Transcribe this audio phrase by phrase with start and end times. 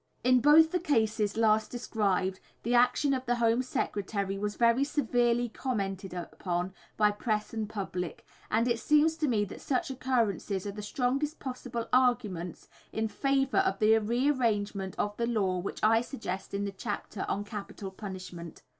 [0.23, 5.47] In both the cases last described the action of the Home Secretary was very severely
[5.47, 10.71] commented upon by press and public, and it seems to me that such occurrences are
[10.71, 16.01] the strongest possible arguments in favour of the re arrangement of the law which I
[16.01, 18.63] suggest in the chapter on "Capital Punishment."